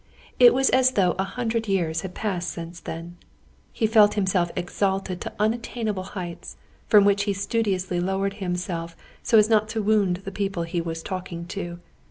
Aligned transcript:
It 0.39 0.51
was 0.55 0.71
as 0.71 0.93
though 0.93 1.11
a 1.19 1.23
hundred 1.23 1.67
years 1.67 2.01
had 2.01 2.15
passed 2.15 2.49
since 2.49 2.79
then. 2.79 3.17
He 3.71 3.85
felt 3.85 4.15
himself 4.15 4.49
exalted 4.55 5.21
to 5.21 5.33
unattainable 5.37 6.01
heights, 6.17 6.57
from 6.87 7.05
which 7.05 7.25
he 7.25 7.33
studiously 7.33 7.99
lowered 7.99 8.33
himself 8.41 8.95
so 9.21 9.37
as 9.37 9.47
not 9.47 9.69
to 9.69 9.83
wound 9.83 10.17
the 10.25 10.31
people 10.31 10.63
he 10.63 10.81
was 10.81 11.03
talking 11.03 11.45
to. 11.49 11.77